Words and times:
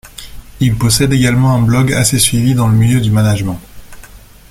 Il 0.59 0.75
possède 0.79 1.13
également 1.13 1.53
un 1.53 1.61
blog 1.61 1.93
assez 1.93 2.17
suivi 2.17 2.55
dans 2.55 2.67
le 2.67 2.75
milieu 2.75 3.01
du 3.01 3.11
management. 3.11 3.59